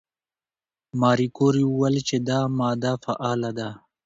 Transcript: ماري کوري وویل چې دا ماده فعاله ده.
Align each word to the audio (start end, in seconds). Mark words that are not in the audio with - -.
ماري 0.99 1.27
کوري 1.37 1.63
وویل 1.67 1.95
چې 2.09 2.17
دا 2.29 2.39
ماده 2.59 2.93
فعاله 3.03 3.51
ده. 3.57 3.69